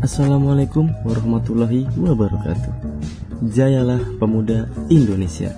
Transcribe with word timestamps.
Assalamualaikum 0.00 0.88
warahmatullahi 1.04 1.84
wabarakatuh. 1.92 2.72
Jayalah 3.52 4.00
pemuda 4.16 4.64
Indonesia. 4.88 5.52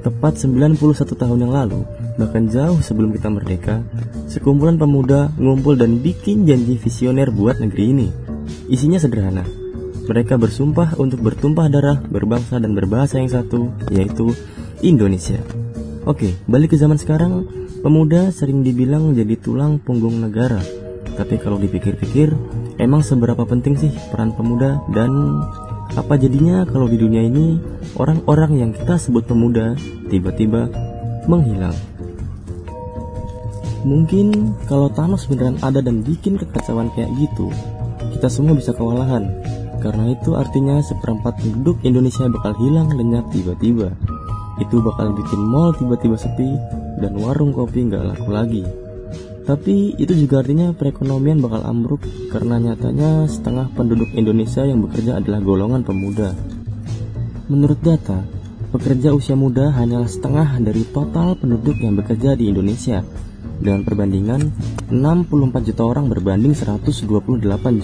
Tepat 0.00 0.40
91 0.40 1.04
tahun 1.04 1.38
yang 1.44 1.52
lalu 1.52 1.84
Bahkan 2.16 2.48
jauh 2.48 2.80
sebelum 2.80 3.12
kita 3.12 3.28
merdeka 3.28 3.84
Sekumpulan 4.24 4.80
pemuda 4.80 5.28
ngumpul 5.36 5.76
dan 5.76 6.00
bikin 6.00 6.48
janji 6.48 6.80
visioner 6.80 7.28
buat 7.28 7.60
negeri 7.60 7.84
ini. 7.92 8.08
Isinya 8.72 8.96
sederhana. 8.96 9.44
Mereka 10.08 10.40
bersumpah 10.40 10.96
untuk 10.96 11.20
bertumpah 11.20 11.68
darah, 11.68 12.00
berbangsa 12.00 12.56
dan 12.56 12.72
berbahasa 12.72 13.20
yang 13.20 13.28
satu 13.28 13.68
Yaitu 13.92 14.32
Indonesia. 14.80 15.44
Oke, 16.08 16.32
balik 16.48 16.72
ke 16.72 16.80
zaman 16.80 16.96
sekarang 16.96 17.44
Pemuda 17.84 18.32
sering 18.32 18.64
dibilang 18.64 19.12
jadi 19.12 19.36
tulang 19.36 19.76
punggung 19.76 20.24
negara 20.24 20.83
Tapi 21.14 21.38
kalau 21.38 21.56
dipikir-pikir 21.58 22.34
Emang 22.74 23.06
seberapa 23.06 23.46
penting 23.46 23.78
sih 23.78 23.92
peran 24.10 24.34
pemuda 24.34 24.82
dan 24.90 25.38
apa 25.94 26.18
jadinya 26.18 26.66
kalau 26.66 26.90
di 26.90 26.98
dunia 26.98 27.22
ini 27.22 27.54
orang-orang 27.94 28.58
yang 28.58 28.70
kita 28.74 28.98
sebut 28.98 29.22
pemuda 29.30 29.78
tiba-tiba 30.10 30.66
menghilang? 31.30 31.74
Mungkin 33.86 34.58
kalau 34.66 34.90
Thanos 34.90 35.30
beneran 35.30 35.60
ada 35.62 35.78
dan 35.78 36.02
bikin 36.02 36.34
kekacauan 36.34 36.90
kayak 36.98 37.14
gitu, 37.14 37.54
kita 38.16 38.26
semua 38.26 38.58
bisa 38.58 38.74
kewalahan. 38.74 39.30
Karena 39.78 40.10
itu 40.16 40.34
artinya 40.34 40.80
seperempat 40.80 41.38
penduduk 41.38 41.78
Indonesia 41.84 42.26
bakal 42.26 42.58
hilang 42.58 42.90
lenyap 42.90 43.28
tiba-tiba. 43.30 43.92
Itu 44.58 44.82
bakal 44.82 45.14
bikin 45.14 45.38
mall 45.46 45.76
tiba-tiba 45.76 46.16
sepi 46.18 46.48
dan 46.98 47.12
warung 47.22 47.54
kopi 47.54 47.86
nggak 47.86 48.02
laku 48.02 48.30
lagi. 48.34 48.83
Tapi 49.44 49.92
itu 50.00 50.12
juga 50.16 50.40
artinya 50.40 50.72
perekonomian 50.72 51.44
bakal 51.44 51.68
ambruk 51.68 52.00
karena 52.32 52.56
nyatanya 52.56 53.28
setengah 53.28 53.68
penduduk 53.76 54.08
Indonesia 54.16 54.64
yang 54.64 54.80
bekerja 54.80 55.20
adalah 55.20 55.44
golongan 55.44 55.84
pemuda. 55.84 56.32
Menurut 57.52 57.76
data, 57.84 58.24
pekerja 58.72 59.12
usia 59.12 59.36
muda 59.36 59.68
hanyalah 59.68 60.08
setengah 60.08 60.64
dari 60.64 60.88
total 60.88 61.36
penduduk 61.36 61.76
yang 61.76 61.92
bekerja 61.92 62.32
di 62.40 62.48
Indonesia 62.48 63.04
dengan 63.60 63.84
perbandingan 63.84 64.48
64 64.88 65.68
juta 65.68 65.82
orang 65.84 66.08
berbanding 66.08 66.56
128 66.56 67.04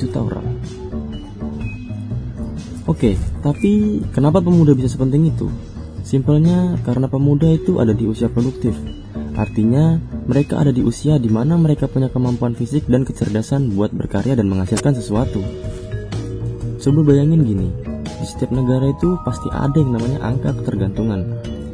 juta 0.00 0.18
orang. 0.18 0.46
Oke, 2.88 3.20
tapi 3.44 4.00
kenapa 4.16 4.40
pemuda 4.40 4.72
bisa 4.72 4.88
sepenting 4.90 5.28
itu? 5.28 5.46
Simpelnya 6.00 6.80
karena 6.82 7.06
pemuda 7.06 7.52
itu 7.52 7.78
ada 7.78 7.92
di 7.92 8.08
usia 8.08 8.26
produktif, 8.32 8.72
Artinya, 9.38 9.98
mereka 10.26 10.58
ada 10.58 10.74
di 10.74 10.82
usia 10.82 11.18
di 11.18 11.30
mana 11.30 11.54
mereka 11.54 11.86
punya 11.86 12.10
kemampuan 12.10 12.54
fisik 12.54 12.86
dan 12.90 13.06
kecerdasan 13.06 13.74
buat 13.74 13.94
berkarya 13.94 14.34
dan 14.34 14.50
menghasilkan 14.50 14.94
sesuatu. 14.94 15.42
Coba 16.80 17.00
bayangin 17.04 17.44
gini, 17.44 17.68
di 18.04 18.26
setiap 18.26 18.52
negara 18.52 18.88
itu 18.88 19.16
pasti 19.22 19.48
ada 19.52 19.76
yang 19.76 19.96
namanya 19.96 20.18
angka 20.24 20.56
ketergantungan. 20.60 21.24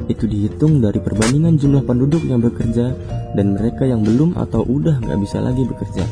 Itu 0.07 0.31
dihitung 0.31 0.79
dari 0.79 1.03
perbandingan 1.03 1.59
jumlah 1.59 1.83
penduduk 1.83 2.23
yang 2.27 2.39
bekerja 2.39 2.95
dan 3.35 3.59
mereka 3.59 3.83
yang 3.83 4.07
belum 4.07 4.39
atau 4.39 4.63
udah 4.63 5.03
nggak 5.03 5.19
bisa 5.23 5.43
lagi 5.43 5.67
bekerja. 5.67 6.07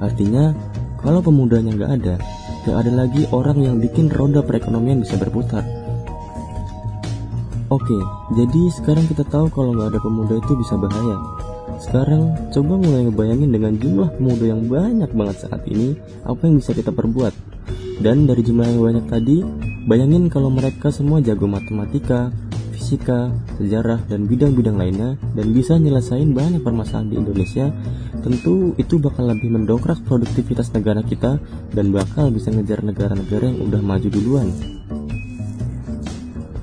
Artinya, 0.00 0.56
kalau 1.00 1.20
pemudanya 1.20 1.76
nggak 1.76 1.92
ada, 2.02 2.14
nggak 2.64 2.76
ada 2.76 2.92
lagi 2.92 3.22
orang 3.30 3.58
yang 3.60 3.76
bikin 3.78 4.08
roda 4.08 4.40
perekonomian 4.40 5.04
bisa 5.04 5.20
berputar. 5.20 5.62
Oke, 7.66 7.98
jadi 8.38 8.62
sekarang 8.70 9.10
kita 9.10 9.26
tahu 9.26 9.50
kalau 9.50 9.74
nggak 9.74 9.90
ada 9.90 9.98
pemuda 9.98 10.38
itu 10.38 10.54
bisa 10.54 10.78
bahaya. 10.78 11.18
Sekarang 11.82 12.38
coba 12.54 12.78
mulai 12.78 13.10
ngebayangin 13.10 13.50
dengan 13.50 13.74
jumlah 13.74 14.14
pemuda 14.14 14.44
yang 14.54 14.70
banyak 14.70 15.10
banget 15.10 15.36
saat 15.50 15.66
ini, 15.66 15.98
apa 16.22 16.46
yang 16.46 16.62
bisa 16.62 16.70
kita 16.78 16.94
perbuat. 16.94 17.34
Dan 17.98 18.30
dari 18.30 18.46
jumlah 18.46 18.70
yang 18.70 18.86
banyak 18.86 19.06
tadi, 19.10 19.42
bayangin 19.90 20.30
kalau 20.30 20.46
mereka 20.46 20.94
semua 20.94 21.18
jago 21.18 21.50
matematika, 21.50 22.30
fisika, 22.70 23.34
sejarah, 23.58 23.98
dan 24.06 24.30
bidang-bidang 24.30 24.78
lainnya, 24.78 25.18
dan 25.34 25.50
bisa 25.50 25.74
nyelesain 25.74 26.30
banyak 26.30 26.62
permasalahan 26.62 27.10
di 27.10 27.18
Indonesia, 27.18 27.74
tentu 28.22 28.78
itu 28.78 29.02
bakal 29.02 29.26
lebih 29.26 29.50
mendongkrak 29.50 30.06
produktivitas 30.06 30.70
negara 30.70 31.02
kita 31.02 31.42
dan 31.74 31.90
bakal 31.90 32.30
bisa 32.30 32.54
ngejar 32.54 32.86
negara-negara 32.86 33.50
yang 33.50 33.58
udah 33.66 33.82
maju 33.82 34.06
duluan. 34.06 34.54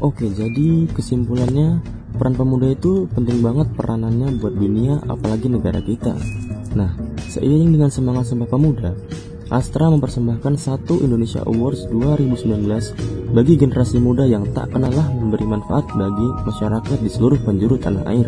Oke, 0.03 0.27
jadi 0.27 0.83
kesimpulannya 0.91 1.79
peran 2.19 2.35
pemuda 2.35 2.75
itu 2.75 3.07
penting 3.15 3.39
banget 3.39 3.71
peranannya 3.71 4.35
buat 4.35 4.51
dunia 4.51 4.99
apalagi 5.07 5.47
negara 5.47 5.79
kita. 5.79 6.11
Nah, 6.75 6.91
seiring 7.31 7.71
dengan 7.71 7.87
semangat 7.87 8.27
Sumpah 8.27 8.51
Pemuda, 8.51 8.91
Astra 9.47 9.87
mempersembahkan 9.87 10.59
satu 10.59 10.99
Indonesia 10.99 11.39
Awards 11.47 11.87
2019 11.87 13.31
bagi 13.31 13.55
generasi 13.55 14.03
muda 14.03 14.27
yang 14.27 14.43
tak 14.51 14.75
kenalah 14.75 15.07
memberi 15.07 15.47
manfaat 15.47 15.87
bagi 15.95 16.27
masyarakat 16.51 16.99
di 16.99 17.07
seluruh 17.07 17.39
penjuru 17.39 17.79
tanah 17.79 18.03
air. 18.11 18.27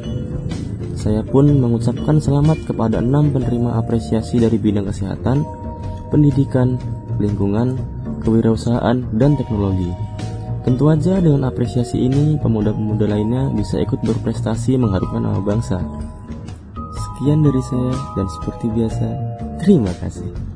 Saya 0.95 1.27
pun 1.27 1.51
mengucapkan 1.59 2.23
selamat 2.23 2.71
kepada 2.71 3.03
enam 3.03 3.35
penerima 3.35 3.75
apresiasi 3.83 4.39
dari 4.39 4.55
bidang 4.55 4.87
kesehatan, 4.87 5.43
pendidikan, 6.07 6.79
lingkungan, 7.19 7.75
kewirausahaan, 8.23 9.03
dan 9.19 9.35
teknologi. 9.35 10.14
Tentu 10.65 10.89
aja 10.89 11.21
dengan 11.21 11.45
apresiasi 11.45 12.09
ini 12.09 12.41
pemuda-pemuda 12.41 13.05
lainnya 13.05 13.53
bisa 13.53 13.77
ikut 13.77 14.01
berprestasi 14.01 14.81
mengharumkan 14.81 15.21
nama 15.21 15.37
bangsa. 15.37 15.77
Sekian 16.73 17.45
dari 17.45 17.61
saya 17.61 17.93
dan 18.17 18.25
seperti 18.25 18.73
biasa, 18.73 19.07
terima 19.61 19.93
kasih. 20.01 20.54